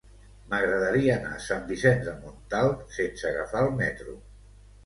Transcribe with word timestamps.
M'agradaria 0.53 1.11
anar 1.17 1.33
a 1.35 1.43
Sant 1.49 1.61
Vicenç 1.73 2.03
de 2.09 2.15
Montalt 2.23 2.81
sense 2.99 3.31
agafar 3.33 3.63
el 3.67 3.73
metro. 3.83 4.19